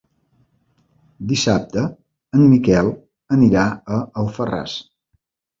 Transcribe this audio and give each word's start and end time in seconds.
Dissabte 1.31 1.83
en 2.39 2.43
Miquel 2.55 2.91
anirà 3.39 3.67
a 3.99 4.01
Alfarràs. 4.23 4.75